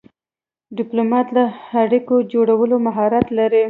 [0.77, 1.39] ډيپلومات د
[1.81, 3.59] اړیکو جوړولو مهارت لري.